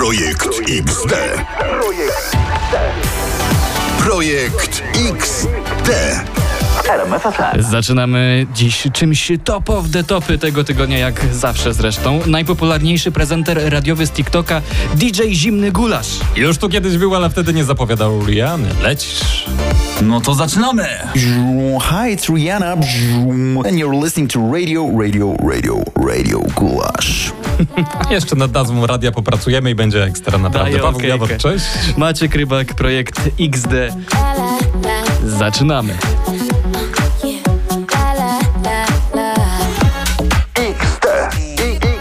Projekt 0.00 0.60
XD. 0.68 1.14
Projekt 3.98 4.82
XD. 5.12 5.90
Zaczynamy 7.58 8.46
dziś 8.54 8.88
czymś 8.92 9.32
top 9.44 9.70
of 9.70 9.90
the 9.92 10.04
topy 10.04 10.38
tego 10.38 10.64
tygodnia, 10.64 10.98
jak 10.98 11.20
zawsze 11.32 11.74
zresztą. 11.74 12.20
Najpopularniejszy 12.26 13.12
prezenter 13.12 13.72
radiowy 13.72 14.06
z 14.06 14.10
TikToka, 14.10 14.62
DJ 14.94 15.22
Zimny 15.32 15.72
Gulasz. 15.72 16.10
Już 16.36 16.58
tu 16.58 16.68
kiedyś 16.68 16.98
był, 16.98 17.14
ale 17.14 17.30
wtedy 17.30 17.52
nie 17.52 17.64
zapowiadał 17.64 18.26
Riany. 18.26 18.68
Lecisz. 18.82 19.46
No 20.02 20.20
to 20.20 20.34
zaczynamy! 20.34 20.88
Hi, 21.80 22.16
it's 22.16 22.34
Rihanna. 22.34 22.72
And 23.66 23.78
you're 23.78 24.04
listening 24.04 24.32
to 24.32 24.40
Radio, 24.52 24.90
Radio, 24.98 25.36
Radio, 25.52 25.84
Radio 25.96 26.38
Gulash. 26.38 27.32
Jeszcze 28.10 28.36
nad 28.36 28.52
nazwą 28.52 28.86
radia 28.86 29.12
popracujemy 29.12 29.70
i 29.70 29.74
będzie 29.74 30.04
ekstra 30.04 30.38
naprawdę. 30.38 30.70
Daję 30.70 30.82
Paweł 30.82 30.96
okejkę. 30.96 31.08
Jawor, 31.08 31.36
cześć. 31.36 31.64
Maciek 31.96 32.34
Rybak, 32.34 32.74
projekt 32.74 33.20
XD. 33.40 33.68
Zaczynamy. 35.24 35.94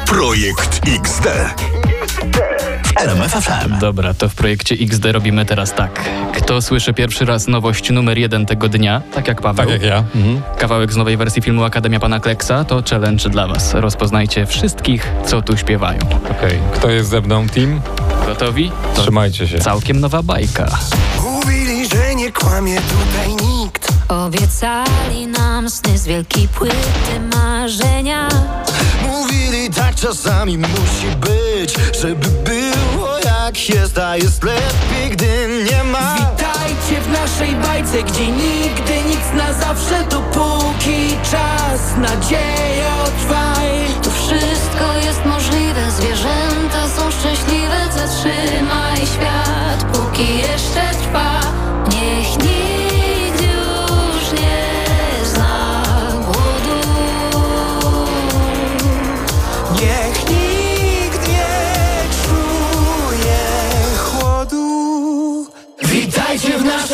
Projekt 0.06 0.82
XD. 0.88 1.28
RMFFM. 2.96 3.80
Dobra, 3.80 4.14
to 4.14 4.30
w 4.30 4.36
projekcie 4.36 4.76
XD 4.82 5.06
robimy 5.12 5.46
teraz 5.46 5.74
tak. 5.74 6.10
Kto 6.38 6.62
słyszy 6.62 6.94
pierwszy 6.94 7.26
raz 7.26 7.48
nowość 7.48 7.90
numer 7.90 8.18
jeden 8.18 8.46
tego 8.46 8.70
dnia, 8.70 9.02
tak 9.14 9.28
jak 9.28 9.42
Paweł, 9.42 9.66
Tak 9.66 9.74
jak 9.74 9.84
ja. 9.92 10.04
Mhm. 10.16 10.42
kawałek 10.58 10.94
z 10.94 10.96
nowej 10.96 11.18
wersji 11.18 11.42
filmu 11.42 11.64
Akademia 11.64 12.00
Pana 12.00 12.20
Kleksa, 12.20 12.64
to 12.64 12.84
challenge 12.90 13.30
dla 13.30 13.48
was. 13.48 13.74
Rozpoznajcie 13.74 14.46
wszystkich, 14.46 15.08
co 15.26 15.42
tu 15.42 15.58
śpiewają. 15.58 16.00
Okej, 16.32 16.60
kto 16.74 16.90
jest 16.90 17.10
ze 17.10 17.22
mną? 17.22 17.48
Team? 17.48 17.82
Gotowi? 18.26 18.72
To 18.96 19.02
Trzymajcie 19.02 19.48
się. 19.48 19.60
całkiem 19.60 20.00
nowa 20.00 20.24
bajka. 20.24 20.68
Mówili, 21.24 21.88
że 21.90 22.16
nie 22.16 22.32
kłamie 22.32 22.76
tutaj 22.82 23.48
nikt 23.48 23.90
Obiecali 24.10 25.28
nam 25.28 25.70
sny 25.70 25.98
z 25.98 26.06
wielkiej 26.08 26.48
płyty 26.48 26.76
marzenia. 27.36 28.28
Mówili 29.08 29.70
tak 29.70 29.96
czasami 29.96 30.58
musi 30.58 31.08
być 31.20 31.76
Żeby 32.02 32.28
było 32.28 32.69
jak 33.50 33.70
jest, 33.70 33.98
a 33.98 34.16
jest 34.18 34.44
lepiej, 34.44 35.10
gdy 35.12 35.66
nie 35.72 35.84
ma 35.84 36.16
Witajcie 36.16 37.02
w 37.02 37.12
naszej 37.12 37.56
bajce, 37.56 38.04
gdzie 38.04 38.28
nigdy 38.28 38.94
nic 39.08 39.34
na 39.38 39.54
zawsze, 39.54 40.04
dopóki 40.10 41.18
czas, 41.32 41.98
nadzieję 41.98 42.92
trwaj. 43.20 43.89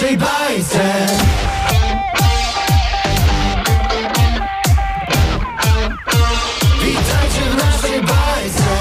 Bajce. 0.05 1.07
Witajcie 6.79 7.41
w 7.51 7.57
naszej 7.57 8.01
bajce. 8.01 8.75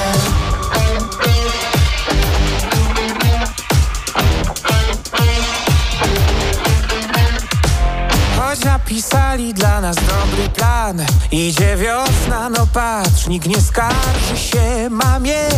Choć 8.36 8.64
napisali 8.64 9.54
dla 9.54 9.80
nas 9.80 9.96
dobry 9.96 10.48
plan 10.54 11.06
Idzie 11.32 11.76
wiosna, 11.76 12.50
no 12.50 12.66
patrz, 12.66 13.26
nikt 13.26 13.46
nie 13.46 13.60
skarży 13.60 14.36
się 14.36 14.90
mamie 14.90 15.48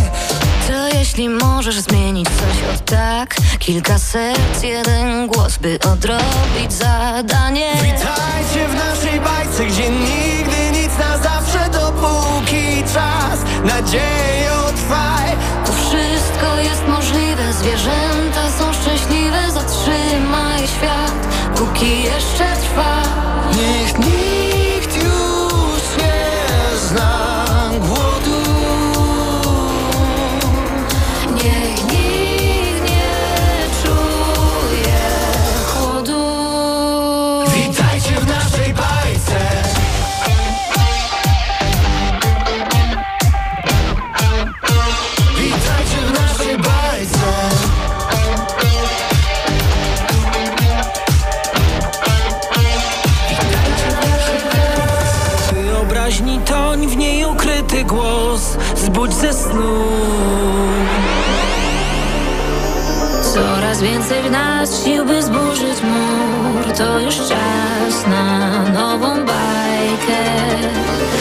To 0.66 0.99
jeśli 0.99 1.28
możesz 1.28 1.81
zmienić 1.81 2.28
coś 2.28 2.75
od 2.75 2.84
tak, 2.84 3.37
kilka 3.59 3.99
serc, 3.99 4.62
jeden 4.62 5.27
głos, 5.27 5.59
by 5.59 5.78
odrobić 5.93 6.72
zadanie. 6.72 7.72
Witajcie 7.75 8.69
w 8.69 8.75
naszej 8.75 9.21
bajce, 9.21 9.66
gdzie 9.66 9.91
nigdy 9.91 10.81
nic 10.81 10.99
na 10.99 11.19
zawsze 11.19 11.71
Dopóki 11.71 12.82
czas, 12.94 13.41
nadzieję 13.65 14.50
trwaj 14.77 15.31
Tu 15.66 15.72
wszystko 15.72 16.56
jest 16.62 16.88
możliwe, 16.88 17.53
zwierzęta 17.53 18.50
są 18.59 18.72
szczęśliwe. 18.72 19.50
Zatrzymaj 19.50 20.66
świat, 20.66 21.27
póki 21.56 22.03
jeszcze 22.03 22.56
trwa. 22.56 23.03
Niech 23.56 23.98
nikt 23.98 24.45
zburzyć 65.56 65.82
mur. 65.82 66.72
To 66.76 67.00
już 67.00 67.16
czas 67.16 68.06
na 68.06 68.48
nową 68.62 69.14
bajkę. 69.14 70.18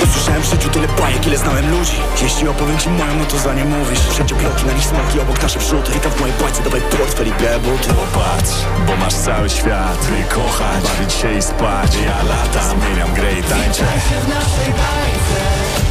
Usłyszałem 0.03 0.41
w 0.41 0.45
życiu 0.45 0.69
tyle 0.69 0.87
bajek, 0.87 1.27
ile 1.27 1.37
znałem 1.37 1.71
ludzi 1.71 1.97
Jeśli 2.21 2.47
opowiem 2.47 2.77
ci 2.77 2.89
moją, 2.89 3.15
no 3.19 3.25
to 3.25 3.37
za 3.39 3.53
nie 3.53 3.65
mówisz 3.65 3.99
Wszędzie 3.99 4.35
bloki, 4.35 4.65
na 4.65 4.73
nich 4.73 4.85
smaki, 4.85 5.19
obok 5.19 5.41
nasze 5.43 5.59
przód 5.59 5.89
Witam 5.93 6.11
w 6.11 6.19
mojej 6.19 6.35
bajce, 6.41 6.63
dawaj 6.63 6.81
portfel 6.81 7.27
i 7.27 7.31
białe 7.41 7.59
buty 7.59 7.87
Popatrz, 7.87 8.51
bo 8.87 8.95
masz 8.95 9.13
cały 9.13 9.49
świat 9.49 10.07
Ty 10.07 10.35
kochać, 10.35 10.83
bawić 10.83 11.13
się 11.13 11.37
i 11.37 11.41
spać 11.41 11.91
Ja 12.05 12.23
latam, 12.23 12.79
zmieniam 12.79 13.13
grę 13.13 13.33
i 13.33 13.43
tańczę 13.43 13.83
w 14.25 14.27
naszej 14.27 14.73
bajce. 14.73 15.84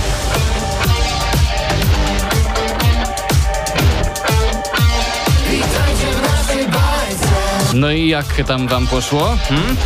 No 7.75 7.91
i 7.91 8.09
jak 8.09 8.27
tam 8.47 8.69
wam 8.69 8.87
poszło? 8.87 9.37
Hmm? 9.49 9.77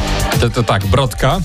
To, 0.40 0.50
to 0.50 0.62
tak, 0.62 0.86
Brodka, 0.86 1.40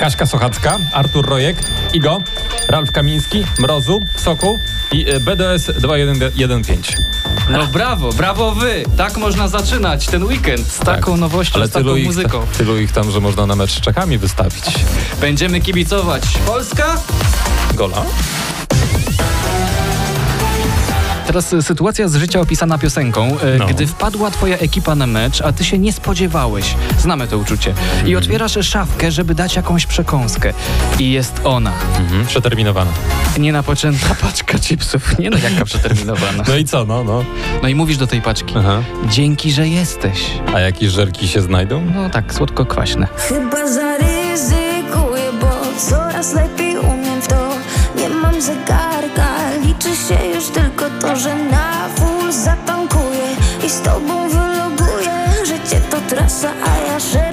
Kaśka 0.00 0.26
Sochacka, 0.26 0.78
Artur 0.92 1.26
Rojek, 1.28 1.56
Igo, 1.92 2.22
Ralf 2.68 2.92
Kamiński, 2.92 3.44
Mrozu, 3.58 4.00
Sokół 4.16 4.58
i 4.92 5.10
e, 5.10 5.20
BDS 5.20 5.70
2115. 5.80 6.96
No 7.50 7.66
brawo, 7.66 8.12
brawo 8.12 8.54
wy! 8.54 8.84
Tak 8.96 9.16
można 9.16 9.48
zaczynać 9.48 10.06
ten 10.06 10.24
weekend 10.24 10.66
z 10.66 10.78
taką 10.78 11.16
nowością, 11.16 11.52
Tak. 11.52 11.60
Ale 11.60 11.68
z 11.68 11.72
taką 11.72 11.96
ich, 11.96 12.06
muzyką. 12.06 12.46
tylu 12.58 12.78
ich 12.78 12.92
tam, 12.92 13.10
że 13.10 13.20
można 13.20 13.46
na 13.46 13.56
mecz 13.56 13.70
z 13.70 13.80
Czechami 13.80 14.18
wystawić. 14.18 14.64
Będziemy 15.20 15.60
kibicować. 15.60 16.22
Polska? 16.46 16.96
Gola? 17.74 18.04
Teraz 21.26 21.52
y, 21.52 21.62
sytuacja 21.62 22.08
z 22.08 22.14
życia 22.16 22.40
opisana 22.40 22.78
piosenką. 22.78 23.28
Y, 23.28 23.58
No. 23.58 23.66
Gdy 23.66 23.86
wpadła 23.86 24.30
twoja 24.30 24.56
ekipa 24.58 24.94
na 24.94 25.06
mecz, 25.06 25.40
a 25.40 25.52
ty 25.52 25.64
się 25.64 25.78
nie 25.78 25.92
spodziewałeś. 25.92 26.74
Znamy 26.98 27.26
to 27.28 27.38
uczucie. 27.38 27.70
Mhm. 27.70 28.08
I 28.08 28.16
otwierasz 28.16 28.58
szafkę, 28.62 29.10
żeby 29.12 29.34
dać 29.34 29.56
jakąś 29.56 29.86
przekąskę. 29.86 30.52
I 30.98 31.10
jest 31.12 31.40
ona. 31.44 31.72
Mhm, 32.00 32.26
przeterminowana. 32.26 32.90
Nienapoczęta 33.38 34.14
paczka 34.22 34.58
chipsów. 34.58 35.18
Nie 35.18 35.30
no, 35.30 35.36
jaka 35.38 35.64
przeterminowana. 35.64 36.44
No 36.48 36.56
i 36.56 36.64
co, 36.64 36.84
no, 36.84 37.04
no. 37.04 37.24
No 37.62 37.68
i 37.68 37.74
mówisz 37.74 37.96
do 37.96 38.06
tej 38.06 38.22
paczki. 38.22 38.54
Aha. 38.58 38.82
Dzięki, 39.10 39.52
że 39.52 39.68
jesteś. 39.68 40.20
A 40.54 40.60
jakieś 40.60 40.90
żelki 40.90 41.28
się 41.28 41.40
znajdą? 41.40 41.82
No 41.94 42.10
tak, 42.10 42.34
słodko-kwaśne. 42.34 43.06
Chyba 43.28 43.66
zaryzykuję, 43.68 44.60
bo 44.60 44.63
coraz 45.78 46.32
lepiej 46.32 46.78
umiem 46.78 47.20
w 47.22 47.26
to. 47.28 47.48
Nie 47.96 48.08
mam 48.08 48.40
zegarka, 48.40 49.28
liczy 49.62 49.96
się 49.96 50.26
już 50.34 50.48
tylko 50.48 50.84
to, 51.00 51.16
że 51.16 51.34
na 51.34 51.88
full 51.96 52.32
zatankuję 52.32 53.36
i 53.66 53.70
z 53.70 53.80
tobą 53.80 54.28
wyloguję. 54.28 55.12
Życie 55.46 55.80
to 55.90 55.96
trasa, 56.08 56.48
a 56.64 56.92
ja 56.92 57.00
szeryfem 57.00 57.23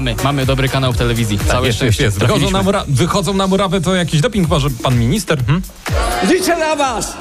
Mamy, 0.00 0.14
mamy 0.24 0.46
dobry 0.46 0.68
kanał 0.68 0.92
w 0.92 0.96
telewizji. 0.96 1.38
Całe 1.38 1.50
Tak, 1.52 1.64
jest, 1.64 1.76
szczęście. 1.78 2.04
jest. 2.04 2.18
Wychodzą 2.18 2.50
na, 2.50 2.62
mura- 2.62 2.84
wychodzą 2.88 3.34
na 3.34 3.46
murawę, 3.46 3.80
to 3.80 3.94
jakiś 3.94 4.20
doping 4.20 4.48
może 4.48 4.70
pan 4.70 4.98
minister? 4.98 5.38
Hmm? 5.46 5.62
Liczę 6.28 6.56
na 6.58 6.76
was! 6.76 7.12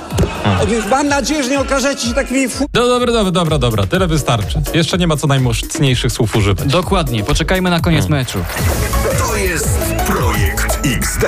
Mam 0.90 1.08
nadzieję, 1.08 1.44
że 1.44 1.50
nie 1.50 1.60
okażecie 1.60 2.08
się 2.08 2.14
takimi 2.14 2.50
fu... 2.50 2.66
No 2.74 2.88
dobra, 2.88 3.12
dobra, 3.14 3.31
dobra, 3.31 3.58
dobra, 3.58 3.88
tyle 3.88 4.08
wystarczy. 4.08 4.62
Jeszcze 4.74 4.98
nie 4.98 5.08
ma 5.08 5.18
co 5.18 5.28
najmocniejszych 5.28 6.12
słów 6.12 6.36
używać. 6.36 6.68
Dokładnie, 6.68 7.24
poczekajmy 7.24 7.70
na 7.70 7.80
koniec 7.80 8.10
meczu. 8.10 8.40
To 9.28 9.36
jest 9.36 9.70
Projekt 10.08 10.80
XD. 10.86 11.26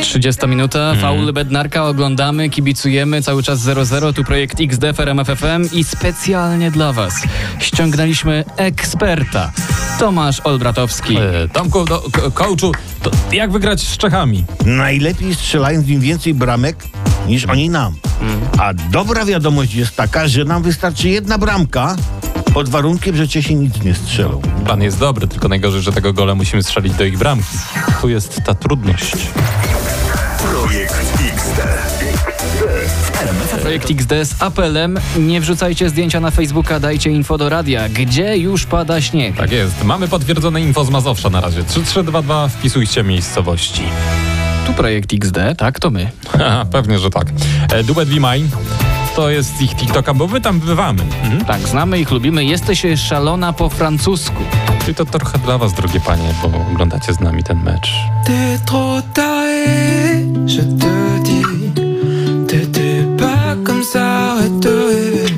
30 0.00 0.46
minuta, 0.46 0.94
faul 1.00 1.32
Bednarka, 1.32 1.84
oglądamy, 1.84 2.50
kibicujemy, 2.50 3.22
cały 3.22 3.42
czas 3.42 3.60
0-0, 3.60 4.12
tu 4.12 4.24
projekt 4.24 4.60
XD 4.60 4.84
w 4.94 5.00
RMF 5.00 5.28
FM 5.28 5.68
i 5.72 5.84
specjalnie 5.84 6.70
dla 6.70 6.92
Was 6.92 7.22
ściągnęliśmy 7.58 8.44
eksperta, 8.56 9.52
Tomasz 9.98 10.40
Olbratowski. 10.40 11.16
E, 11.16 11.48
Tomku, 11.52 11.84
do, 11.84 12.02
coachu, 12.34 12.72
to 13.02 13.10
jak 13.32 13.50
wygrać 13.52 13.80
z 13.80 13.96
Czechami? 13.96 14.44
Najlepiej 14.64 15.34
strzelając 15.34 15.88
im 15.88 16.00
więcej 16.00 16.34
bramek 16.34 16.76
niż 17.26 17.44
oni 17.44 17.70
nam. 17.70 17.94
A 18.58 18.74
dobra 18.74 19.24
wiadomość 19.24 19.74
jest 19.74 19.96
taka, 19.96 20.28
że 20.28 20.44
nam 20.44 20.62
wystarczy 20.62 21.08
jedna 21.08 21.38
bramka 21.38 21.96
pod 22.54 22.68
warunkiem, 22.68 23.16
że 23.16 23.28
Czesi 23.28 23.56
nic 23.56 23.82
nie 23.82 23.94
strzelą. 23.94 24.42
Pan 24.66 24.82
jest 24.82 24.98
dobry, 24.98 25.28
tylko 25.28 25.48
najgorzej, 25.48 25.82
że 25.82 25.92
tego 25.92 26.12
gola 26.12 26.34
musimy 26.34 26.62
strzelić 26.62 26.94
do 26.94 27.04
ich 27.04 27.18
bramki. 27.18 27.58
Tu 28.00 28.08
jest 28.08 28.40
ta 28.44 28.54
trudność. 28.54 29.14
Projekt 33.66 33.90
XD 33.90 34.12
z 34.24 34.42
apelem, 34.42 34.98
nie 35.18 35.40
wrzucajcie 35.40 35.88
zdjęcia 35.88 36.20
na 36.20 36.30
Facebooka, 36.30 36.80
dajcie 36.80 37.10
info 37.10 37.38
do 37.38 37.48
radia, 37.48 37.88
gdzie 37.88 38.36
już 38.36 38.66
pada 38.66 39.00
śnieg. 39.00 39.36
Tak 39.36 39.52
jest. 39.52 39.84
Mamy 39.84 40.08
potwierdzone 40.08 40.60
info 40.60 40.84
z 40.84 40.90
Mazowsza 40.90 41.30
na 41.30 41.40
razie. 41.40 41.64
3322 41.64 42.48
wpisujcie 42.48 43.02
miejscowości. 43.02 43.82
Tu 44.66 44.72
projekt 44.72 45.12
XD, 45.12 45.38
tak, 45.58 45.80
to 45.80 45.90
my. 45.90 46.10
Haha, 46.38 46.64
pewnie, 46.64 46.98
że 46.98 47.10
tak. 47.10 47.26
E, 47.72 47.84
Duet 47.84 48.08
Be 48.08 48.14
Mine 48.14 48.48
to 49.16 49.30
jest 49.30 49.62
ich 49.62 49.74
TikToka, 49.74 50.14
bo 50.14 50.26
my 50.26 50.40
tam 50.40 50.60
bywamy. 50.60 51.02
Mhm. 51.22 51.44
Tak, 51.44 51.60
znamy 51.60 51.98
ich, 51.98 52.10
lubimy, 52.10 52.44
jesteś 52.44 52.82
szalona 52.96 53.52
po 53.52 53.68
francusku. 53.68 54.42
Czyli 54.80 54.94
to 54.94 55.04
trochę 55.04 55.38
dla 55.38 55.58
was, 55.58 55.72
drogie 55.72 56.00
panie, 56.00 56.34
bo 56.42 56.72
oglądacie 56.72 57.12
z 57.12 57.20
nami 57.20 57.44
ten 57.44 57.62
mecz. 57.62 57.92
T'es 58.26 58.64
trop 58.66 59.04
taré, 59.14 60.20
je 60.46 60.62
te 60.62 61.20
dis. 61.24 61.55
Arrête 63.94 64.58
de 64.58 64.68
rêver. 64.68 65.36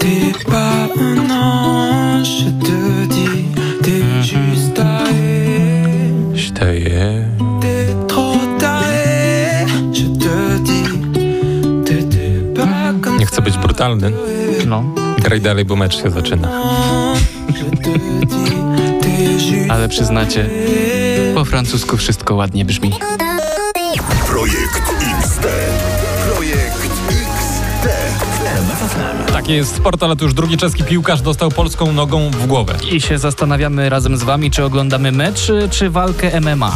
T'es 0.00 0.32
pas 0.50 0.88
un 0.96 1.30
ange, 1.30 2.28
je 2.28 2.50
te 2.66 3.06
dis. 3.06 3.44
T'es 3.82 4.22
juste 4.22 4.74
taré. 4.74 6.34
Śteje. 6.34 7.24
T'es 7.60 7.86
trop 8.08 8.38
taré, 8.58 9.66
je 9.92 10.06
te 10.22 10.58
dis. 10.68 11.84
T'étais 11.84 12.54
pas 12.54 12.92
comme 13.02 13.18
Nie 13.18 13.26
chcę 13.26 13.42
być 13.42 13.58
brutalny. 13.58 14.12
No, 14.66 14.84
Graj 15.22 15.40
dalej, 15.40 15.64
bo 15.64 15.76
mecz 15.76 16.02
się 16.02 16.10
zaczyna. 16.10 16.48
ale 19.68 19.88
przyznacie, 19.88 20.48
po 21.34 21.44
francusku 21.44 21.96
wszystko 21.96 22.34
ładnie 22.34 22.64
brzmi. 22.64 22.90
Takie 29.50 29.58
jest 29.58 29.76
sport, 29.76 30.02
ale 30.02 30.16
to 30.16 30.24
już 30.24 30.34
drugi 30.34 30.56
czeski 30.56 30.84
piłkarz 30.84 31.22
dostał 31.22 31.50
polską 31.50 31.92
nogą 31.92 32.30
w 32.30 32.46
głowę. 32.46 32.74
I 32.92 33.00
się 33.00 33.18
zastanawiamy 33.18 33.88
razem 33.88 34.16
z 34.16 34.22
wami, 34.22 34.50
czy 34.50 34.64
oglądamy 34.64 35.12
mecz, 35.12 35.52
czy 35.70 35.90
walkę 35.90 36.40
MMA. 36.40 36.72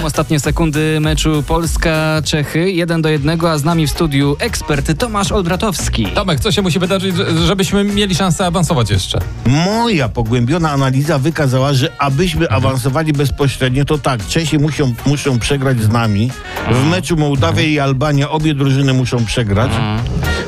Ostatnie 0.00 0.40
sekundy 0.40 0.98
meczu 1.00 1.42
Polska-Czechy, 1.42 2.70
1 2.70 3.02
do 3.02 3.08
1, 3.08 3.46
a 3.46 3.58
z 3.58 3.64
nami 3.64 3.86
w 3.86 3.90
studiu 3.90 4.36
ekspert 4.38 4.98
Tomasz 4.98 5.32
Olbratowski. 5.32 6.06
Tomek, 6.06 6.40
co 6.40 6.52
się 6.52 6.62
musi 6.62 6.78
wydarzyć, 6.78 7.16
że- 7.16 7.46
żebyśmy 7.46 7.84
mieli 7.84 8.14
szansę 8.14 8.46
awansować 8.46 8.90
jeszcze? 8.90 9.18
Moja 9.46 10.08
pogłębiona 10.08 10.70
analiza 10.70 11.18
wykazała, 11.18 11.72
że 11.72 11.88
abyśmy 11.98 12.48
awansowali 12.48 13.12
bezpośrednio, 13.12 13.84
to 13.84 13.98
tak, 13.98 14.26
Czesi 14.26 14.58
muszą, 14.58 14.94
muszą 15.06 15.38
przegrać 15.38 15.82
z 15.82 15.88
nami. 15.88 16.30
W 16.70 16.90
meczu 16.90 17.16
Mołdawia 17.16 17.62
i 17.62 17.78
Albania 17.78 18.30
obie 18.30 18.54
drużyny 18.54 18.92
muszą 18.92 19.24
przegrać. 19.24 19.70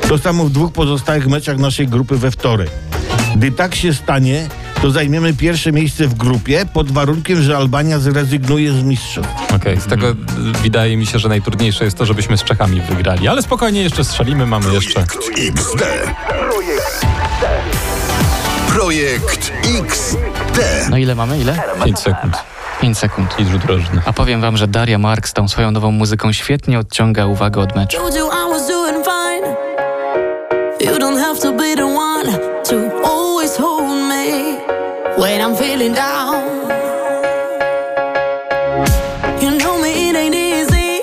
To 0.09 0.17
samo 0.17 0.45
w 0.45 0.49
dwóch 0.51 0.73
pozostałych 0.73 1.27
meczach 1.27 1.57
naszej 1.57 1.87
grupy 1.87 2.17
we 2.17 2.31
wtorek. 2.31 2.69
Gdy 3.35 3.51
tak 3.51 3.75
się 3.75 3.93
stanie, 3.93 4.47
to 4.85 4.91
zajmiemy 4.91 5.33
pierwsze 5.33 5.71
miejsce 5.71 6.07
w 6.07 6.13
grupie 6.13 6.65
pod 6.73 6.91
warunkiem, 6.91 7.41
że 7.41 7.57
Albania 7.57 7.99
zrezygnuje 7.99 8.71
z 8.71 8.83
mistrzostw. 8.83 9.53
Okej, 9.55 9.81
z 9.81 9.85
tego 9.85 10.09
y, 10.09 10.15
wydaje 10.63 10.97
mi 10.97 11.05
się, 11.05 11.19
że 11.19 11.29
najtrudniejsze 11.29 11.85
jest 11.85 11.97
to, 11.97 12.05
żebyśmy 12.05 12.37
z 12.37 12.43
Czechami 12.43 12.81
wygrali. 12.81 13.27
Ale 13.27 13.41
spokojnie, 13.41 13.81
jeszcze 13.81 14.03
strzelimy, 14.03 14.45
mamy 14.45 14.73
jeszcze... 14.73 14.93
Projekt 14.93 15.17
XD. 15.39 15.83
Projekt 18.73 19.51
XD. 19.81 20.59
No 20.89 20.97
ile 20.97 21.15
mamy? 21.15 21.39
Ile? 21.39 21.61
5 21.85 21.99
sekund 21.99 22.37
5 22.81 22.97
sekund. 22.97 23.39
i 23.39 23.45
rzut 23.45 23.65
rożny. 23.65 24.01
A 24.05 24.13
powiem 24.13 24.41
wam, 24.41 24.57
że 24.57 24.67
Daria 24.67 24.97
Mark 24.97 25.27
z 25.27 25.33
tą 25.33 25.47
swoją 25.47 25.71
nową 25.71 25.91
muzyką 25.91 26.33
świetnie 26.33 26.79
odciąga 26.79 27.25
uwagę 27.25 27.61
od 27.61 27.75
meczu. 27.75 27.97
I'm 35.55 35.63
feeling 35.63 35.93
down. 35.93 36.43
You 39.41 39.51
know 39.57 39.81
me, 39.81 40.09
it 40.09 40.15
ain't 40.15 40.35
easy. 40.35 41.01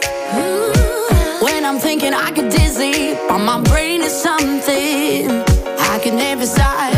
When 1.40 1.64
I'm 1.64 1.78
thinking 1.80 2.12
I 2.12 2.30
get 2.32 2.50
dizzy, 2.50 3.16
but 3.28 3.38
my 3.38 3.60
brain 3.60 4.02
is 4.02 4.12
something 4.12 5.30
I 5.78 5.98
can 6.04 6.16
never 6.16 6.40
decide. 6.40 6.92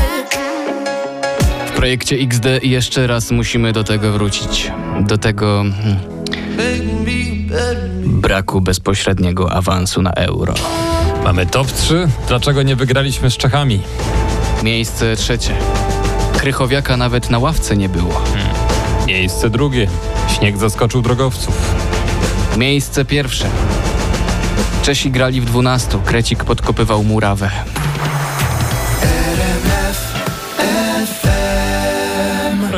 W 1.67 1.71
projekcie 1.77 2.17
XD 2.17 2.47
jeszcze 2.63 3.07
raz 3.07 3.31
musimy 3.31 3.73
do 3.73 3.85
tego 3.85 4.13
wrócić. 4.13 4.73
Do 5.01 5.19
tego 5.19 5.65
hmm, 5.83 5.99
braku 8.05 8.61
bezpośredniego 8.61 9.53
awansu 9.53 10.03
na 10.03 10.13
euro. 10.13 10.55
Mamy 11.25 11.47
top 11.47 11.73
3. 11.73 12.09
Dlaczego 12.29 12.63
nie 12.63 12.77
wygraliśmy 12.77 13.31
z 13.31 13.37
Czechami? 13.37 13.81
Miejsce 14.63 15.17
trzecie. 15.17 15.55
Krychowiaka 16.45 16.97
nawet 16.97 17.31
na 17.31 17.39
ławce 17.39 17.77
nie 17.77 17.89
było. 17.89 18.23
Miejsce 19.07 19.51
drugie. 19.51 19.89
Śnieg 20.29 20.57
zaskoczył 20.57 21.03
drogowców. 21.03 21.75
Miejsce 22.57 23.05
pierwsze. 23.05 23.47
Czesi 24.83 25.11
grali 25.11 25.41
w 25.41 25.45
12. 25.45 25.99
Krecik 26.05 26.45
podkopywał 26.45 27.05
murawę. 27.05 27.51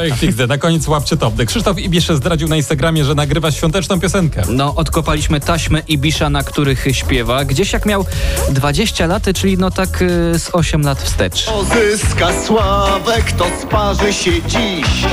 Projekt 0.08 0.24
XD. 0.24 0.48
Na 0.48 0.58
koniec 0.58 0.88
łapcie 0.88 1.16
top. 1.16 1.34
Krzysztof 1.46 1.78
Ibisze 1.78 2.16
zdradził 2.16 2.48
na 2.48 2.56
Instagramie, 2.56 3.04
że 3.04 3.14
nagrywa 3.14 3.50
świąteczną 3.50 4.00
piosenkę. 4.00 4.42
No, 4.48 4.74
odkopaliśmy 4.74 5.40
taśmę 5.40 5.82
Ibisza, 5.88 6.30
na 6.30 6.42
których 6.42 6.86
śpiewa. 6.92 7.44
Gdzieś 7.44 7.72
jak 7.72 7.86
miał 7.86 8.06
20 8.50 9.06
lat, 9.06 9.22
czyli 9.34 9.58
no 9.58 9.70
tak 9.70 10.02
y, 10.02 10.38
z 10.38 10.50
8 10.52 10.82
lat 10.82 11.02
wstecz. 11.02 11.46
Zyska 11.74 12.28
sławę, 12.46 13.22
kto 13.26 13.46
sparzy 13.62 14.12
się 14.12 14.30
dziś. 14.42 15.04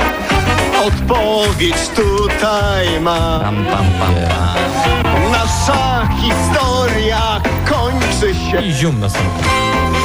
Odpowiedź 0.86 1.76
tutaj 1.96 3.00
ma. 3.00 3.40
Pam, 3.40 3.64
pam, 3.64 3.86
pam, 3.98 4.14
pam. 4.14 5.32
Nasza 5.32 6.08
historia 6.22 7.42
kończy 7.70 8.34
się. 8.34 8.66
I 8.66 8.72
zium 8.72 9.00
na 9.00 9.08
sam. 9.08 9.22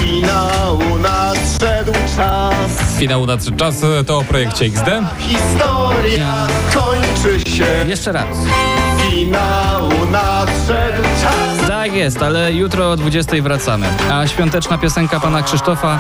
Finału 0.02 0.98
nadszedł 1.00 1.94
czas. 2.16 2.89
Finał 3.00 3.26
na 3.26 3.38
trzy 3.38 3.52
czasy 3.52 4.04
to 4.08 4.18
o 4.18 4.24
projekcie 4.24 4.66
XD. 4.66 4.86
Historia 5.20 6.48
kończy 6.74 7.50
się. 7.50 7.66
Jeszcze 7.88 8.12
raz. 8.12 8.38
Finału 9.12 10.06
nadszedł 10.12 11.04
czas. 11.22 11.68
Tak 11.68 11.94
jest, 11.94 12.22
ale 12.22 12.54
jutro 12.54 12.92
o 12.92 12.98
20 12.98 13.36
wracamy. 13.42 13.88
A 14.12 14.28
świąteczna 14.28 14.78
piosenka 14.78 15.20
pana 15.20 15.44
Krzysztofa? 15.44 16.00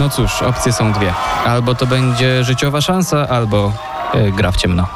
No 0.00 0.08
cóż, 0.08 0.42
opcje 0.42 0.72
są 0.72 0.92
dwie. 0.92 1.14
Albo 1.46 1.74
to 1.74 1.86
będzie 1.86 2.44
życiowa 2.44 2.80
szansa, 2.80 3.28
albo 3.28 3.72
y, 4.14 4.32
gra 4.32 4.52
w 4.52 4.56
ciemno. 4.56 4.86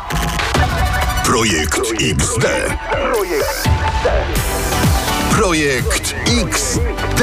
Projekt 1.25 1.80
XD. 2.00 2.47
Projekt 5.30 6.14
XD. 6.45 7.23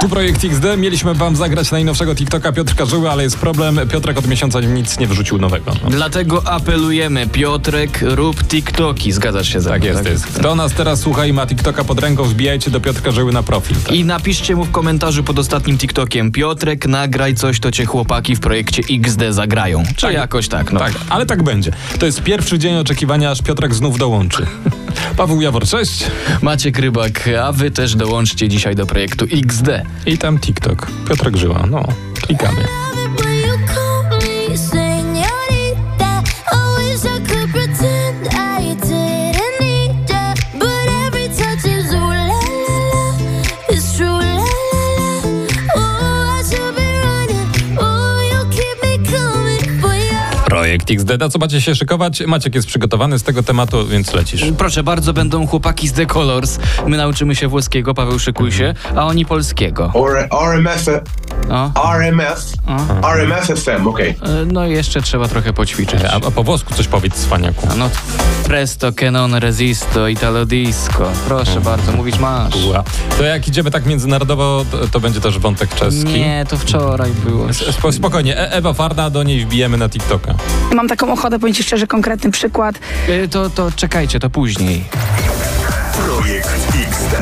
Tu 0.00 0.08
projekt 0.08 0.44
XD. 0.44 0.64
Mieliśmy 0.78 1.14
wam 1.14 1.36
zagrać 1.36 1.70
najnowszego 1.70 2.14
TikToka 2.14 2.52
Piotrka 2.52 2.84
Żyły, 2.86 3.10
ale 3.10 3.22
jest 3.22 3.38
problem. 3.38 3.80
Piotrek 3.92 4.18
od 4.18 4.26
miesiąca 4.26 4.60
nic 4.60 4.98
nie 4.98 5.06
wrzucił 5.06 5.38
nowego. 5.38 5.72
No. 5.84 5.90
Dlatego 5.90 6.42
apelujemy, 6.46 7.26
Piotrek, 7.26 7.98
rób 8.02 8.44
TikToki. 8.44 9.12
Zgadzasz 9.12 9.48
się 9.48 9.60
ze 9.60 9.70
Tak 9.70 9.82
mną? 9.82 9.90
jest, 9.90 10.04
jest. 10.04 10.26
Kto 10.26 10.54
nas 10.54 10.72
teraz 10.72 11.00
słucha 11.00 11.26
i 11.26 11.32
ma 11.32 11.46
TikToka 11.46 11.84
pod 11.84 12.00
ręką, 12.00 12.24
wbijajcie 12.24 12.70
do 12.70 12.80
Piotrka 12.80 13.10
Żyły 13.10 13.32
na 13.32 13.42
profil. 13.42 13.76
Tak. 13.84 13.92
I 13.94 14.04
napiszcie 14.04 14.56
mu 14.56 14.64
w 14.64 14.70
komentarzu 14.70 15.24
pod 15.24 15.38
ostatnim 15.38 15.78
TikTokiem 15.78 16.32
Piotrek, 16.32 16.86
nagraj 16.86 17.34
coś, 17.34 17.60
to 17.60 17.70
cię 17.70 17.84
chłopaki 17.86 18.36
w 18.36 18.40
projekcie 18.40 18.82
XD 18.90 19.22
zagrają. 19.30 19.82
Czy 19.96 20.02
Tak. 20.06 20.14
jakoś 20.14 20.48
tak, 20.48 20.72
no. 20.72 20.80
Tak, 20.80 20.92
ale 21.08 21.26
tak 21.26 21.42
będzie. 21.42 21.72
To 21.98 22.06
jest 22.06 22.22
pierwszy 22.22 22.58
dzień 22.58 22.76
oczekiwania, 22.76 23.30
aż 23.30 23.42
Piotrek 23.42 23.74
znów 23.74 23.98
dołączy. 23.98 24.46
Paweł 25.16 25.40
Jawor, 25.40 25.64
cześć. 25.64 26.04
Maciek 26.42 26.78
Rybak, 26.78 27.28
a 27.42 27.52
wy 27.52 27.70
też 27.70 27.96
dołączcie 27.96 28.48
dzisiaj 28.48 28.76
do 28.76 28.86
projektu 28.86 29.26
XD. 29.32 29.68
I 30.06 30.18
tam 30.18 30.38
TikTok. 30.38 30.86
Piotrek 31.08 31.36
Żyła, 31.36 31.66
no. 31.70 31.84
Klikamy. 32.22 32.64
Projekt 50.70 50.90
XD. 50.90 51.20
Na 51.20 51.28
co 51.28 51.38
macie 51.38 51.60
się 51.60 51.74
szykować? 51.74 52.20
Maciek 52.26 52.54
jest 52.54 52.66
przygotowany 52.68 53.18
z 53.18 53.22
tego 53.22 53.42
tematu, 53.42 53.86
więc 53.86 54.14
lecisz. 54.14 54.44
Proszę 54.58 54.82
bardzo, 54.82 55.12
będą 55.12 55.46
chłopaki 55.46 55.88
z 55.88 55.92
The 55.92 56.06
Colors. 56.06 56.58
My 56.86 56.96
nauczymy 56.96 57.36
się 57.36 57.48
włoskiego, 57.48 57.94
Paweł 57.94 58.18
szykuj 58.18 58.52
się, 58.52 58.74
a 58.96 59.06
oni 59.06 59.26
polskiego. 59.26 59.90
Or 59.94 60.28
RMF, 60.30 60.86
O, 61.48 61.92
RMF, 61.94 62.52
RMF 63.14 63.46
FM, 63.46 63.86
okej. 63.86 64.10
e, 64.10 64.44
no 64.52 64.66
i 64.66 64.72
jeszcze 64.72 65.02
trzeba 65.02 65.28
trochę 65.28 65.52
poćwiczyć. 65.52 66.00
A, 66.04 66.14
a 66.14 66.20
po 66.30 66.42
włosku 66.44 66.74
coś 66.74 66.86
powiedz, 66.88 67.14
cwaniaku. 67.14 67.68
A 67.72 67.74
No, 67.74 67.90
presto, 68.44 68.92
che 68.92 69.10
non 69.10 69.34
resisto, 69.34 70.08
italo 70.08 70.46
disco. 70.46 71.10
Proszę 71.28 71.60
bardzo, 71.60 71.92
mówić 71.92 72.18
masz. 72.18 72.54
To 73.18 73.22
jak 73.24 73.48
idziemy 73.48 73.70
tak 73.70 73.86
międzynarodowo, 73.86 74.64
to, 74.70 74.78
to 74.88 75.00
będzie 75.00 75.20
też 75.20 75.38
wątek 75.38 75.74
czeski. 75.74 76.04
Nie, 76.12 76.46
to 76.48 76.58
wczoraj 76.58 77.10
było. 77.10 77.48
Sp- 77.48 77.92
Spokojnie, 77.92 78.38
e 78.38 78.52
Ewa 78.52 78.72
Farna, 78.72 79.10
do 79.10 79.22
niej 79.22 79.44
wbijemy 79.46 79.76
na 79.76 79.88
TikToka. 79.88 80.34
Mam 80.74 80.88
taką 80.88 81.12
ochotę, 81.12 81.38
powiem 81.38 81.54
Ci 81.54 81.62
szczerze, 81.62 81.86
konkretny 81.86 82.30
przykład. 82.30 82.74
E, 83.08 83.28
To, 83.28 83.50
to 83.50 83.70
czekajcie, 83.76 84.20
to 84.20 84.30
później. 84.30 84.84
Projekt 86.04 86.48
XD. 86.88 87.16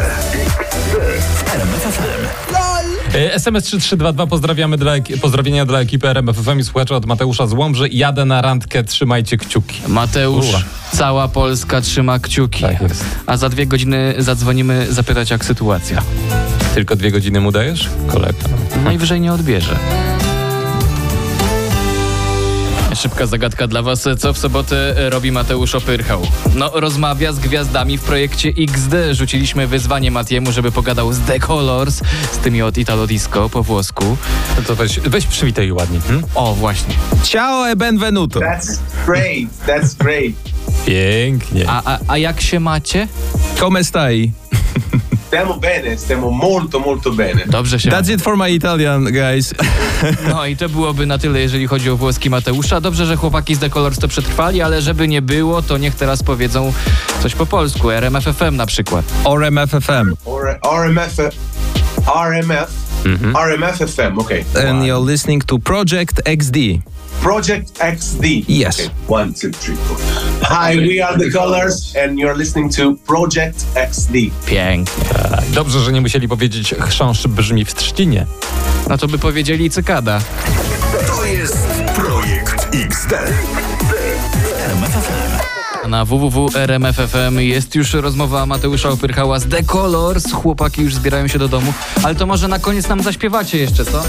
E, 3.18 3.34
SMS 3.34 3.64
3322, 3.64 4.26
pozdrawiamy 4.26 4.76
dla, 4.76 4.92
pozdrowienia 5.20 5.66
dla 5.66 5.80
ekipy 5.80 6.08
RMFFM 6.08 6.58
i 6.58 6.64
słuchaczy 6.64 6.94
od 6.94 7.06
Mateusza 7.06 7.46
z 7.46 7.52
Łomży. 7.52 7.88
Jadę 7.88 8.24
na 8.24 8.42
randkę, 8.42 8.84
trzymajcie 8.84 9.36
kciuki. 9.36 9.80
Mateusz, 9.88 10.46
cała 10.92 11.28
Polska 11.28 11.80
trzyma 11.80 12.18
kciuki. 12.18 12.62
Tak 12.62 12.80
jest. 12.82 13.04
A 13.26 13.36
za 13.36 13.48
dwie 13.48 13.66
godziny 13.66 14.14
zadzwonimy 14.18 14.86
zapytać, 14.90 15.30
jak 15.30 15.44
sytuacja. 15.44 16.02
Tylko 16.74 16.96
dwie 16.96 17.10
godziny 17.10 17.40
mu 17.40 17.52
dajesz? 17.52 17.88
Kolega. 18.06 18.38
Najwyżej 18.84 19.20
nie 19.20 19.32
odbierze. 19.32 19.76
Szybka 22.98 23.26
zagadka 23.26 23.66
dla 23.66 23.82
was. 23.82 24.08
Co 24.18 24.32
w 24.32 24.38
sobotę 24.38 24.94
robi 25.10 25.32
Mateusz 25.32 25.74
Opyrchał? 25.74 26.22
No, 26.54 26.70
rozmawia 26.74 27.32
z 27.32 27.38
gwiazdami 27.38 27.98
w 27.98 28.02
projekcie 28.02 28.48
XD. 28.48 28.92
Rzuciliśmy 29.12 29.66
wyzwanie 29.66 30.10
Matiemu, 30.10 30.52
żeby 30.52 30.72
pogadał 30.72 31.12
z 31.12 31.20
The 31.20 31.40
Colors, 31.40 32.00
z 32.32 32.38
tymi 32.38 32.62
od 32.62 32.78
Italo 32.78 33.06
Disco 33.06 33.48
po 33.48 33.62
włosku. 33.62 34.16
No 34.56 34.62
To 34.66 34.76
weź, 34.76 35.00
weź 35.00 35.26
przywitaj 35.26 35.72
ładnie. 35.72 36.00
Hmm? 36.00 36.24
O, 36.34 36.54
właśnie. 36.54 36.94
Ciao 37.22 37.68
e 37.68 37.76
benvenuto. 37.76 38.40
That's 38.40 38.78
great, 39.06 39.48
that's 39.66 39.94
great. 39.98 40.34
Pięknie. 40.86 41.64
A, 41.68 41.82
a, 41.84 41.98
a 42.08 42.18
jak 42.18 42.40
się 42.40 42.60
macie? 42.60 43.08
Come 43.58 43.84
stai? 43.84 44.32
Stiamo 45.28 45.58
bene, 45.58 45.98
stiamo 45.98 46.30
molto 46.30 46.80
molto 46.80 47.12
bene. 47.12 47.44
Dobrze 47.46 47.80
się 47.80 47.90
That's 47.90 48.14
it 48.14 48.22
for 48.22 48.36
my 48.36 48.50
Italian, 48.50 49.04
guys. 49.04 49.54
No 50.32 50.46
i 50.46 50.56
to 50.56 50.68
byłoby 50.68 51.06
na 51.06 51.18
tyle, 51.18 51.40
jeżeli 51.40 51.66
chodzi 51.66 51.90
o 51.90 51.96
włoski 51.96 52.30
Mateusza. 52.30 52.80
Dobrze, 52.80 53.06
że 53.06 53.16
chłopaki 53.16 53.54
z 53.54 53.58
The 53.58 53.70
Colors 53.70 53.98
to 53.98 54.08
przetrwali, 54.08 54.62
ale 54.62 54.82
żeby 54.82 55.08
nie 55.08 55.22
było, 55.22 55.62
to 55.62 55.78
niech 55.78 55.94
teraz 55.94 56.22
powiedzą 56.22 56.72
coś 57.22 57.34
po 57.34 57.46
polsku. 57.46 57.90
RMF 57.90 58.24
FM 58.24 58.56
na 58.56 58.66
przykład. 58.66 59.04
RMF 59.24 59.70
FM. 59.70 60.14
Or 60.24 60.58
RMF, 60.62 61.18
RMF, 63.04 63.34
RMF 63.34 63.78
FM, 63.78 64.18
okej. 64.18 64.44
And 64.68 64.84
you're 64.84 65.06
listening 65.06 65.44
to 65.44 65.58
Project 65.58 66.22
XD. 66.24 66.56
Project 67.22 67.78
XD. 67.78 68.24
Yes. 68.48 68.80
Okay, 68.80 68.90
one, 69.08 69.34
two, 69.34 69.50
three, 69.50 69.76
four. 69.76 69.96
Hi, 70.42 70.76
we 70.76 71.00
are 71.00 71.18
the 71.18 71.30
Colors, 71.30 71.96
and 71.96 72.18
you're 72.18 72.36
listening 72.36 72.74
to 72.76 72.96
Project 73.06 73.66
XD. 73.74 74.12
Pięknie. 74.46 75.04
Dobrze, 75.52 75.80
że 75.80 75.92
nie 75.92 76.00
musieli 76.00 76.28
powiedzieć 76.28 76.74
chrząszcz 76.80 77.26
brzmi 77.26 77.64
w 77.64 77.74
trzcinie. 77.74 78.26
No 78.88 78.98
to 78.98 79.08
by 79.08 79.18
powiedzieli 79.18 79.70
cykada. 79.70 80.20
To 81.06 81.24
jest 81.24 81.56
Projekt 81.94 82.68
XD. 82.74 83.14
Na 85.88 86.04
www.rmf.fm 86.04 87.40
jest 87.40 87.74
już 87.74 87.92
rozmowa 87.92 88.46
Mateusza 88.46 88.88
Opyrchała 88.88 89.38
z 89.38 89.48
The 89.48 89.62
Colors. 89.62 90.32
Chłopaki 90.32 90.82
już 90.82 90.94
zbierają 90.94 91.26
się 91.26 91.38
do 91.38 91.48
domu. 91.48 91.72
Ale 92.02 92.14
to 92.14 92.26
może 92.26 92.48
na 92.48 92.58
koniec 92.58 92.88
nam 92.88 93.02
zaśpiewacie 93.02 93.58
jeszcze, 93.58 93.84
co? 93.84 94.04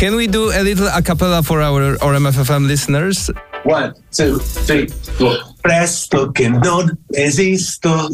Can 0.00 0.16
we 0.16 0.28
do 0.28 0.54
a 0.54 0.62
little 0.62 0.92
a 0.92 1.02
cappella 1.02 1.42
for 1.42 1.60
our 1.60 1.98
RMF 2.02 2.36
FM 2.36 2.68
listeners? 2.68 3.30
One, 3.64 3.92
two, 4.16 4.38
three, 4.66 4.86
four. 5.18 5.36
Presto 5.62 6.32
che 6.32 6.50
non 6.50 6.90
esisto, 7.14 8.08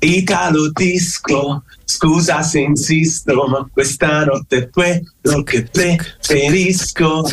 Italo 0.00 0.70
disco, 0.70 1.62
scusa 1.84 2.42
se 2.42 2.60
insisto, 2.60 3.46
ma 3.48 3.68
questa 3.72 4.24
notte 4.24 4.56
è 4.56 4.70
quello 4.70 5.42
che 5.44 5.68
preferisco. 5.72 7.24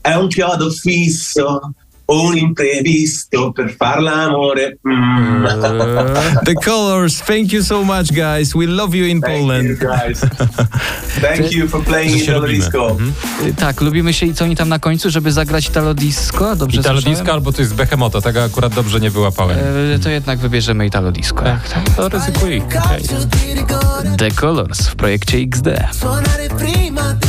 È 0.00 0.14
un 0.14 0.28
chiodo 0.28 0.70
fisso, 0.70 1.74
un 2.10 2.36
imprevisto 2.36 3.52
per 3.52 3.70
far 3.78 4.00
l'amore. 4.00 4.78
Mm. 4.84 5.46
The 6.44 6.54
Colors, 6.54 7.20
thank 7.20 7.52
you 7.52 7.62
so 7.62 7.84
much, 7.84 8.12
guys. 8.12 8.54
We 8.54 8.66
love 8.66 8.94
you 8.96 9.04
in 9.06 9.20
Thank 9.20 9.34
you 9.34 9.40
Poland. 9.46 9.78
guys. 9.78 10.20
Thank 11.20 11.52
you 11.52 11.68
for 11.68 11.84
playing 11.84 12.12
Że 12.12 12.18
się 12.18 12.24
Italo 12.24 12.40
lubimy. 12.40 12.58
disco. 12.58 12.96
Y, 13.46 13.54
Tak, 13.54 13.80
lubimy 13.80 14.12
się 14.12 14.26
i 14.26 14.34
co 14.34 14.44
oni 14.44 14.56
tam 14.56 14.68
na 14.68 14.78
końcu, 14.78 15.10
żeby 15.10 15.32
zagrać 15.32 15.66
Italo 15.68 15.94
Disco? 15.94 16.56
Dobrze 16.56 16.80
Italo 16.80 16.96
słyszałem? 17.00 17.18
Disco 17.18 17.32
albo 17.32 17.52
coś 17.52 17.66
z 17.66 17.72
Behemota, 17.72 18.20
tego 18.20 18.44
akurat 18.44 18.74
dobrze 18.74 19.00
nie 19.00 19.10
wyłapałem. 19.10 19.58
E, 19.94 19.98
to 19.98 20.10
jednak 20.10 20.38
wybierzemy 20.38 20.86
Italo 20.86 21.12
Disco. 21.12 21.42
Tak, 21.42 21.68
tak, 21.68 21.94
to 21.96 22.08
ryzykuj. 22.08 22.62
Okej. 22.62 23.02
The 24.18 24.30
Colors 24.30 24.88
w 24.88 24.96
projekcie 24.96 25.38
XD. 25.38 25.66
Suonare 25.92 26.48
prima 26.58 27.14
di 27.14 27.28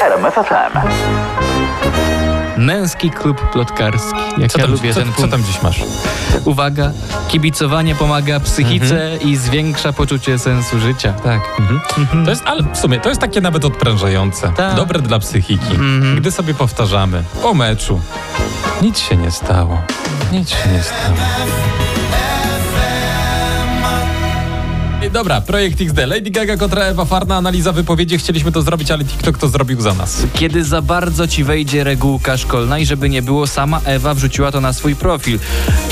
XD. 0.00 0.54
Męski 2.56 3.10
klub 3.10 3.50
plotkarski. 3.52 4.18
Jak 4.38 4.52
Co 4.52 4.58
ja 4.58 4.64
tam, 4.64 4.72
lubię 4.72 4.94
co, 4.94 5.00
ten 5.00 5.08
co 5.08 5.14
punkt. 5.16 5.30
tam 5.30 5.44
dziś 5.44 5.62
masz? 5.62 5.80
Uwaga, 6.44 6.90
kibicowanie 7.28 7.94
pomaga 7.94 8.40
psychice 8.40 9.02
Mhm. 9.12 9.20
i 9.20 9.36
zwiększa 9.36 9.92
poczucie 9.92 10.38
sensu 10.38 10.78
życia. 10.80 11.12
Tak. 11.12 11.40
To 12.24 12.30
jest, 12.30 12.42
ale 12.46 12.62
w 12.62 12.78
sumie 12.78 13.00
to 13.00 13.08
jest 13.08 13.20
takie 13.20 13.40
nawet 13.40 13.64
odprężające. 13.64 14.52
Tak. 14.56 14.74
Dobre 14.74 15.00
dla 15.00 15.18
psychiki. 15.18 15.70
Mhm. 15.74 16.16
Gdy 16.16 16.30
sobie 16.30 16.54
powtarzamy 16.54 17.22
po 17.42 17.54
meczu. 17.54 18.00
Nic 18.82 18.98
się 18.98 19.16
nie 19.16 19.30
stało. 19.30 19.82
Nic 20.32 20.48
się 20.50 20.68
nie 20.72 20.82
stało. 20.82 21.16
Dobra, 25.12 25.40
projekt 25.40 25.80
XD. 25.80 25.98
Lady 26.06 26.30
Gaga 26.30 26.56
kontra 26.56 26.82
Ewa 26.84 27.04
Farna, 27.04 27.36
analiza 27.36 27.72
wypowiedzi. 27.72 28.18
Chcieliśmy 28.18 28.52
to 28.52 28.62
zrobić, 28.62 28.90
ale 28.90 29.04
TikTok 29.04 29.38
to 29.38 29.48
zrobił 29.48 29.80
za 29.80 29.94
nas. 29.94 30.22
Kiedy 30.34 30.64
za 30.64 30.82
bardzo 30.82 31.28
ci 31.28 31.44
wejdzie 31.44 31.84
regułka 31.84 32.36
szkolna 32.36 32.78
i 32.78 32.86
żeby 32.86 33.08
nie 33.08 33.22
było, 33.22 33.46
sama 33.46 33.80
Ewa 33.84 34.14
wrzuciła 34.14 34.52
to 34.52 34.60
na 34.60 34.72
swój 34.72 34.96
profil. 34.96 35.38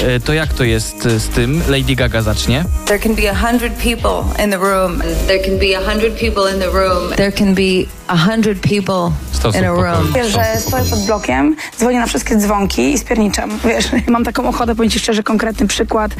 E, 0.02 0.20
To 0.20 0.32
jak 0.32 0.54
to 0.54 0.64
jest 0.64 1.06
e, 1.06 1.20
z 1.20 1.28
tym? 1.28 1.62
Lady 1.68 1.94
Gaga 1.96 2.22
zacznie. 2.22 2.64
There 2.86 2.98
can 2.98 3.14
be 3.14 3.30
a 3.30 3.34
hundred 3.34 3.72
people 3.72 4.44
in 4.44 4.50
the 4.50 4.58
room. 4.58 5.02
There 5.26 5.38
can 5.38 5.58
be 5.58 5.78
a 5.78 5.90
hundred 5.92 6.14
people 6.20 6.54
in 6.54 6.60
the 6.60 6.70
room. 6.70 7.10
There 7.16 7.32
can 7.32 7.54
be 7.54 7.62
a 8.08 8.16
hundred 8.16 8.60
people 8.60 9.10
in 9.58 9.64
a 9.64 9.72
room. 9.72 10.12
Wiesz, 10.14 10.32
że 10.32 10.44
stoję 10.60 10.84
pod 10.84 10.98
blokiem, 11.06 11.56
dzwonię 11.78 11.98
na 11.98 12.06
wszystkie 12.06 12.36
dzwonki 12.36 12.92
i 12.92 12.98
spierniczam. 12.98 13.50
Wiesz, 13.64 13.86
mam 14.08 14.24
taką 14.24 14.48
ochotę, 14.48 14.74
powiem 14.74 14.90
ci 14.90 14.98
szczerze, 14.98 15.22
konkretny 15.22 15.66
przykład. 15.66 16.10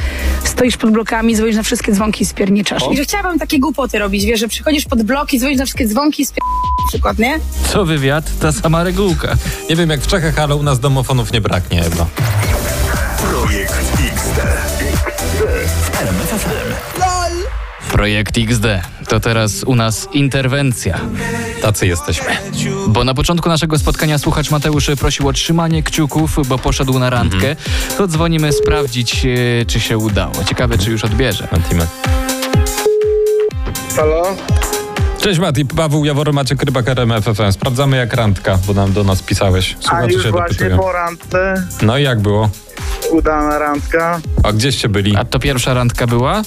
Stoisz 0.44 0.76
pod 0.76 0.90
blokami, 0.90 1.36
dzwonisz 1.36 1.56
na 1.56 1.62
wszystkie 1.62 1.92
dzwonki 1.92 2.22
i 2.22 2.26
spierniczasz. 2.26 2.82
I 2.92 2.96
że 2.96 3.04
chciałabym 3.04 3.38
takie 3.38 3.58
głupoty 3.60 3.98
robić, 3.98 4.24
wiesz, 4.24 4.40
że 4.40 4.48
przychodzisz 4.48 4.84
pod 4.84 5.02
bloki, 5.02 5.38
dzwonisz 5.38 5.58
na 5.58 5.64
wszystkie 5.64 5.86
dzwonki 5.86 6.22
i 6.22 6.26
spierniczasz 6.26 6.64
przykład, 6.88 7.18
nie? 7.18 7.40
Co 7.72 7.84
wywiad, 7.84 8.38
ta 8.40 8.52
sama 8.52 8.84
regułka. 8.84 9.36
Nie 9.70 9.76
wiem 9.76 9.90
jak 9.90 10.00
w 10.00 10.06
Czechach, 10.06 10.38
ale 10.38 10.56
u 10.56 10.62
nas 10.62 10.80
domofonów 10.80 11.32
nie 11.32 11.40
braknie, 11.40 11.84
Ewa. 11.84 12.06
Projekt 13.18 13.74
XD. 14.14 14.40
W 15.80 16.00
RMFFM. 16.00 16.94
Projekt 17.92 18.38
XD. 18.38 18.66
To 19.08 19.20
teraz 19.20 19.64
u 19.64 19.74
nas 19.74 20.08
interwencja. 20.12 21.00
Tacy 21.62 21.86
jesteśmy. 21.86 22.26
Bo 22.88 23.04
na 23.04 23.14
początku 23.14 23.48
naszego 23.48 23.78
spotkania 23.78 24.18
słuchacz 24.18 24.50
Mateusz 24.50 24.90
prosił 25.00 25.28
o 25.28 25.32
trzymanie 25.32 25.82
kciuków, 25.82 26.48
bo 26.48 26.58
poszedł 26.58 26.98
na 26.98 27.10
randkę. 27.10 27.56
To 27.98 28.06
dzwonimy 28.08 28.52
sprawdzić, 28.52 29.26
e, 29.26 29.66
czy 29.66 29.80
się 29.80 29.98
udało. 29.98 30.34
Ciekawe, 30.48 30.78
czy 30.78 30.90
już 30.90 31.04
odbierze. 31.04 31.48
Halo? 33.96 34.22
Cześć 35.18 35.40
Mati, 35.40 35.64
Paweł 35.66 36.04
Jawor, 36.04 36.32
Maciek 36.32 36.62
Rybak, 36.62 36.88
RMF 36.88 37.24
FM. 37.24 37.52
Sprawdzamy 37.52 37.96
jak 37.96 38.14
randka, 38.14 38.58
bo 38.66 38.74
nam 38.74 38.92
do 38.92 39.04
nas 39.04 39.22
pisałeś. 39.22 39.76
A 39.78 39.82
Słuchacze 39.82 40.12
już 40.12 40.22
się 40.22 40.30
właśnie 40.30 40.48
dopytują. 40.54 40.78
po 40.78 40.92
randce, 40.92 41.64
No 41.82 41.98
i 41.98 42.02
jak 42.02 42.20
było? 42.20 42.50
udana 43.10 43.58
randka. 43.58 44.20
A 44.42 44.52
gdzieście 44.52 44.88
byli? 44.88 45.16
A 45.16 45.24
to 45.24 45.38
pierwsza 45.38 45.74
randka 45.74 46.06
była? 46.06 46.42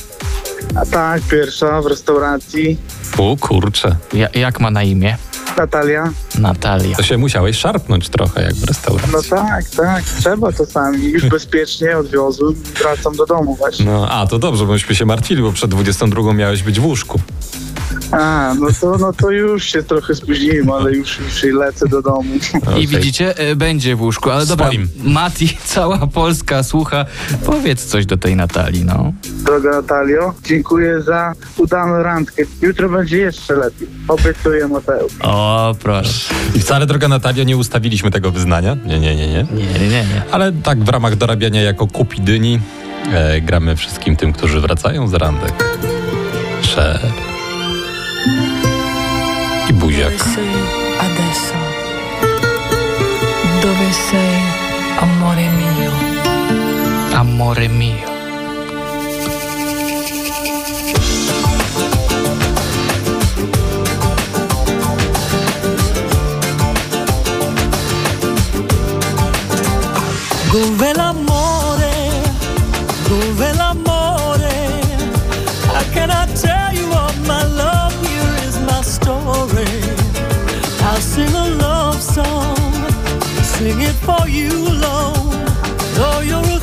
A 0.75 0.85
tak, 0.85 1.21
pierwsza 1.21 1.81
w 1.81 1.85
restauracji. 1.85 2.77
O 3.17 3.35
kurczę. 3.39 3.95
Ja, 4.13 4.27
jak 4.33 4.59
ma 4.59 4.71
na 4.71 4.83
imię? 4.83 5.17
Natalia. 5.57 6.13
Natalia. 6.39 6.95
To 6.95 7.03
się 7.03 7.17
musiałeś 7.17 7.57
szarpnąć 7.57 8.09
trochę 8.09 8.43
jak 8.43 8.53
w 8.53 8.63
restauracji. 8.63 9.11
No 9.13 9.21
tak, 9.29 9.69
tak, 9.69 10.03
trzeba 10.03 10.53
czasami. 10.53 11.03
Już 11.03 11.25
bezpiecznie 11.37 11.97
odwiozłem 11.97 12.53
i 12.53 12.79
wracam 12.79 13.15
do 13.15 13.25
domu 13.25 13.55
właśnie. 13.55 13.85
No, 13.85 14.09
a 14.09 14.27
to 14.27 14.39
dobrze, 14.39 14.65
bo 14.65 14.73
myśmy 14.73 14.95
się 14.95 15.05
martwili, 15.05 15.41
bo 15.41 15.51
przed 15.51 15.71
22 15.71 16.33
miałeś 16.33 16.63
być 16.63 16.79
w 16.79 16.85
łóżku. 16.85 17.19
A, 18.11 18.53
no 18.59 18.67
to, 18.81 18.97
no 18.97 19.13
to 19.13 19.31
już 19.31 19.63
się 19.63 19.83
trochę 19.83 20.15
spóźniłem, 20.15 20.71
ale 20.71 20.91
już, 20.91 21.19
już 21.19 21.43
lecę 21.43 21.87
do 21.87 22.01
domu. 22.01 22.33
I 22.79 22.87
widzicie, 22.87 23.37
e, 23.37 23.55
będzie 23.55 23.95
w 23.95 24.01
łóżku, 24.01 24.31
ale 24.31 24.45
dobra, 24.45 24.67
Swoim. 24.67 24.87
Mati, 25.03 25.57
cała 25.65 26.07
Polska 26.07 26.63
słucha. 26.63 27.05
Powiedz 27.45 27.85
coś 27.85 28.05
do 28.05 28.17
tej 28.17 28.35
Natalii, 28.35 28.85
no. 28.85 29.13
Droga 29.45 29.71
Natalio, 29.71 30.33
dziękuję 30.43 31.01
za 31.01 31.33
udaną 31.57 32.03
randkę. 32.03 32.43
Jutro 32.61 32.89
będzie 32.89 33.17
jeszcze 33.17 33.55
lepiej. 33.55 33.87
Obiecuję 34.07 34.67
Mateusz. 34.67 35.13
O, 35.21 35.75
proszę. 35.83 36.35
I 36.55 36.59
wcale, 36.59 36.85
droga 36.85 37.07
Natalio, 37.07 37.43
nie 37.43 37.57
ustawiliśmy 37.57 38.11
tego 38.11 38.31
wyznania. 38.31 38.77
Nie, 38.85 38.99
nie, 38.99 39.15
nie, 39.15 39.27
nie. 39.27 39.43
Nie, 39.53 39.79
nie, 39.79 39.89
nie. 39.89 40.21
Ale 40.31 40.51
tak 40.51 40.83
w 40.83 40.89
ramach 40.89 41.15
dorabiania 41.15 41.61
jako 41.61 41.87
kupidyni 41.87 42.59
e, 43.13 43.41
gramy 43.41 43.75
wszystkim 43.75 44.15
tym, 44.15 44.33
którzy 44.33 44.61
wracają 44.61 45.07
z 45.07 45.13
randek. 45.13 45.53
Szer. 46.61 46.99
Buziak. 49.87 50.19
adesso? 50.99 51.53
Dove 53.61 53.91
sei, 53.93 54.35
amore 54.99 55.47
mio? 55.47 55.91
Amore 57.13 57.67
mio. 57.69 58.15
Dove 70.51 70.93
l'amore? 70.93 71.06
For 84.07 84.25
you 84.29 84.49
alone. 84.73 85.45
Though 85.97 86.21
you're 86.29 86.56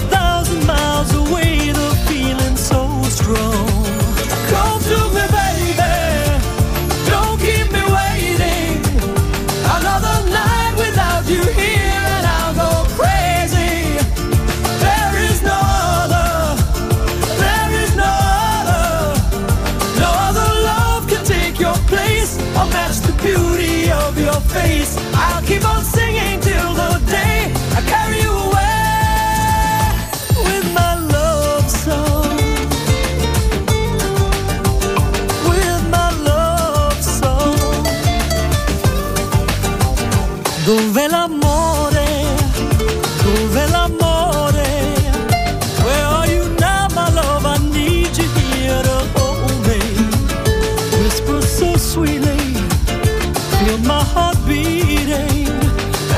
beating. 54.47 55.49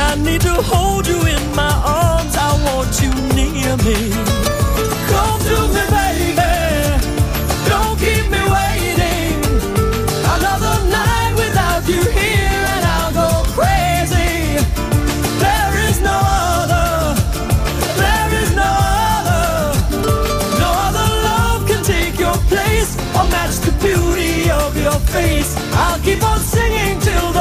I 0.09 0.17
need 0.17 0.41
to 0.43 0.55
hold 0.63 1.07
you 1.07 1.21
in 1.27 1.43
my 1.55 1.73
arms. 1.85 2.37
I 2.37 2.51
want 2.67 3.01
you 3.01 3.11
near 3.35 3.77
me. 3.87 4.11
Come 5.11 5.41
to 5.51 5.59
me, 5.75 5.85
baby. 5.95 6.53
Don't 7.71 7.97
keep 7.99 8.25
me 8.31 8.43
waiting. 8.57 9.39
Another 10.37 10.77
night 10.91 11.35
without 11.37 11.87
you 11.89 12.03
here, 12.19 12.63
and 12.75 12.85
I'll 12.97 13.13
go 13.13 13.31
crazy. 13.55 14.59
There 15.39 15.75
is 15.89 16.01
no 16.01 16.19
other, 16.51 17.15
there 18.03 18.31
is 18.43 18.51
no 18.55 18.71
other, 19.15 19.45
no 20.63 20.71
other 20.87 21.09
love 21.29 21.67
can 21.69 21.83
take 21.85 22.19
your 22.19 22.37
place 22.53 22.97
or 23.17 23.25
match 23.31 23.57
the 23.67 23.73
beauty 23.81 24.51
of 24.51 24.77
your 24.77 24.99
face. 25.15 25.57
I'll 25.75 26.01
keep 26.01 26.23
on 26.23 26.39
singing 26.41 26.99
till 27.01 27.36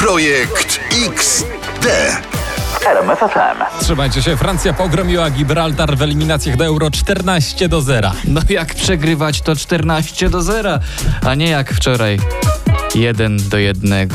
Projekt 0.00 0.80
XD. 1.08 1.86
Trzymajcie 3.80 4.22
się, 4.22 4.36
Francja 4.36 4.72
pogromiła 4.72 5.30
Gibraltar 5.30 5.96
w 5.96 6.02
eliminacjach 6.02 6.56
do 6.56 6.64
Euro 6.64 6.90
14 6.90 7.68
do 7.68 7.82
0. 7.82 8.12
No 8.24 8.40
jak 8.48 8.74
przegrywać 8.74 9.40
to 9.40 9.56
14 9.56 10.30
do 10.30 10.42
0, 10.42 10.78
a 11.26 11.34
nie 11.34 11.48
jak 11.50 11.74
wczoraj 11.74 12.18
1 12.94 13.48
do 13.48 13.58
1. 13.58 14.08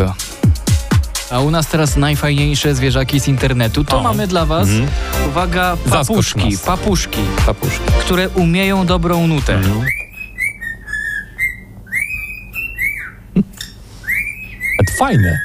A 1.31 1.39
u 1.39 1.51
nas 1.51 1.67
teraz 1.67 1.97
najfajniejsze 1.97 2.75
zwierzaki 2.75 3.19
z 3.19 3.27
internetu. 3.27 3.83
To 3.83 4.01
mamy 4.03 4.27
dla 4.27 4.45
was, 4.45 4.67
uwaga, 5.29 5.77
papuszki, 5.89 6.57
papuszki, 6.65 7.21
papuszki, 7.45 7.91
które 7.99 8.29
umieją 8.29 8.85
dobrą 8.85 9.27
nutę. 9.27 9.55
Mhm. 9.55 9.85
Fajne. 14.99 15.39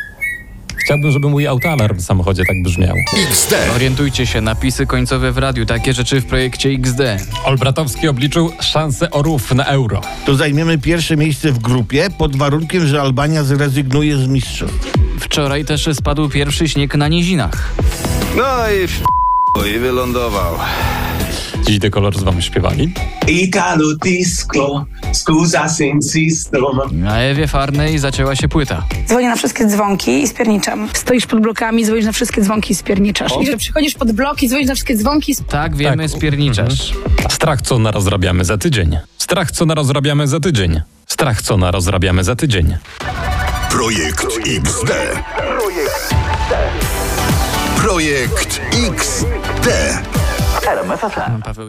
Chciałbym, 0.76 1.10
żeby 1.10 1.28
mój 1.28 1.46
autoalarm 1.46 1.96
w 1.98 2.02
samochodzie 2.02 2.42
tak 2.44 2.56
brzmiał. 2.64 2.96
XD. 3.30 3.54
Orientujcie 3.74 4.26
się, 4.26 4.40
napisy 4.40 4.86
końcowe 4.86 5.32
w 5.32 5.38
radiu, 5.38 5.66
takie 5.66 5.92
rzeczy 5.92 6.20
w 6.20 6.26
projekcie 6.26 6.68
XD. 6.68 7.00
Olbratowski 7.44 8.08
obliczył 8.08 8.52
szansę 8.60 9.10
orów 9.10 9.54
na 9.54 9.64
euro. 9.64 10.00
To 10.26 10.34
zajmiemy 10.34 10.78
pierwsze 10.78 11.16
miejsce 11.16 11.52
w 11.52 11.58
grupie 11.58 12.08
pod 12.18 12.36
warunkiem, 12.36 12.86
że 12.86 13.00
Albania 13.00 13.44
zrezygnuje 13.44 14.16
z 14.16 14.26
mistrzów. 14.26 14.70
Wczoraj 15.20 15.64
też 15.64 15.88
spadł 15.92 16.28
pierwszy 16.28 16.68
śnieg 16.68 16.94
na 16.94 17.08
nizinach. 17.08 17.74
No 18.36 18.70
i 18.70 19.13
i 19.62 19.78
wylądował. 19.78 20.54
Dziś 21.66 21.78
dekolor 21.78 22.18
z 22.18 22.22
wam 22.22 22.42
śpiewali. 22.42 22.92
Italo 23.28 23.94
disco, 24.04 24.86
scusa 25.12 25.68
se 25.68 25.84
insisto. 25.86 26.86
Na 26.92 27.18
Ewie 27.18 27.46
Farnej 27.48 27.98
zaczęła 27.98 28.36
się 28.36 28.48
płyta. 28.48 28.84
Dzwonię 29.08 29.28
na 29.28 29.36
wszystkie 29.36 29.66
dzwonki 29.66 30.22
i 30.22 30.28
spierniczam. 30.28 30.88
Stoisz 30.92 31.26
pod 31.26 31.40
blokami, 31.40 31.84
dzwonisz 31.86 32.04
na 32.04 32.12
wszystkie 32.12 32.40
dzwonki 32.42 32.72
i 32.72 32.74
spierniczasz. 32.76 33.32
I 33.42 33.46
że 33.46 33.56
przychodzisz 33.56 33.94
pod 33.94 34.12
bloki, 34.12 34.48
dzwonisz 34.48 34.68
na 34.68 34.74
wszystkie 34.74 34.96
dzwonki 34.96 35.32
i 35.32 35.36
Tak, 35.36 35.76
wiemy, 35.76 36.08
Tak. 36.08 36.16
spierniczasz. 36.18 36.92
Strach, 37.30 37.62
co 37.62 37.78
narozrabiamy 37.78 38.44
za 38.44 38.58
tydzień. 38.58 38.98
Strach, 39.18 39.50
co 39.50 39.66
narozrabiamy 39.66 40.28
za 40.28 40.40
tydzień. 40.40 40.80
Strach, 41.06 41.42
co 41.42 41.56
narozrabiamy 41.56 42.24
za 42.24 42.36
tydzień. 42.36 42.76
Projekt 43.70 44.26
XD. 44.46 44.90
Projekt 47.84 48.60
XD. 48.72 49.68
Paweł 51.44 51.68